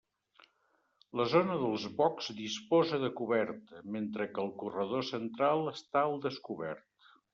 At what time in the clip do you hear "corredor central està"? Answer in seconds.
4.63-6.05